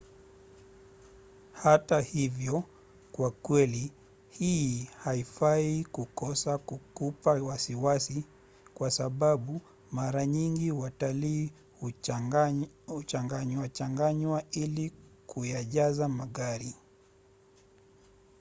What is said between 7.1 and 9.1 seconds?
wasiwasi kwa